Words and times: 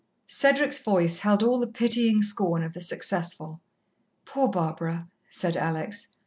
Cedric's 0.25 0.79
voice 0.79 1.19
held 1.19 1.43
all 1.43 1.59
the 1.59 1.67
pitying 1.67 2.23
scorn 2.23 2.63
of 2.63 2.73
the 2.73 2.81
successful. 2.81 3.61
"Poor 4.25 4.47
Barbara," 4.47 5.07
said 5.29 5.55
Alex. 5.55 6.07